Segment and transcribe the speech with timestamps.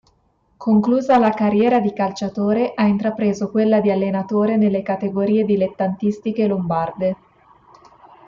[0.57, 7.17] Conclusa la carriera di calciatore, ha intrapreso quella di allenatore nelle categorie dilettantistiche lombarde.